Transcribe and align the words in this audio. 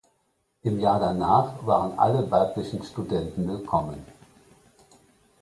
Im 0.63 0.79
Jahr 0.79 0.99
danach 0.99 1.63
waren 1.63 1.99
alle 1.99 2.31
weiblichen 2.31 2.81
Studenten 2.81 3.47
willkommen. 3.47 4.03